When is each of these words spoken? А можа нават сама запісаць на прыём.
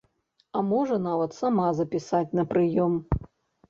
А 0.59 0.63
можа 0.69 0.97
нават 1.09 1.37
сама 1.43 1.69
запісаць 1.83 2.27
на 2.43 2.51
прыём. 2.53 3.03